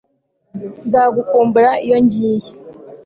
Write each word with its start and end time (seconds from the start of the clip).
Nzagukumbura 0.85 1.71
iyo 1.85 1.97
ngiye 2.05 2.51